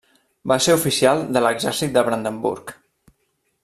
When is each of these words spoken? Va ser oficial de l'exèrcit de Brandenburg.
Va 0.51 0.57
ser 0.67 0.77
oficial 0.77 1.21
de 1.37 1.45
l'exèrcit 1.47 1.95
de 1.99 2.05
Brandenburg. 2.09 2.77